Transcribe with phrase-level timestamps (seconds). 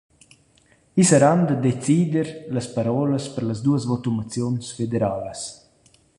[1.01, 5.39] I saran da decider las parolas per las duos votumaziuns federalas.